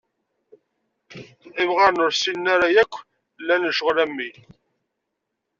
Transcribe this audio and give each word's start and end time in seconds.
Imɣaren 1.61 2.03
ur 2.05 2.11
ssinen 2.13 2.51
ara 2.53 2.67
akk 2.83 2.93
llan 3.41 3.67
lecɣal 3.69 3.97
am 4.03 4.13
wi. 4.17 4.29